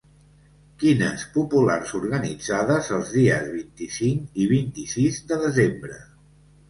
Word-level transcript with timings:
Quines 0.83 1.25
populars 1.35 1.91
organitzades 1.99 2.89
els 2.97 3.11
dies 3.17 3.51
vint-i-cinc 3.59 4.43
i 4.47 4.51
vint-i-sis 4.55 5.21
de 5.33 5.39
desembre. 5.47 6.01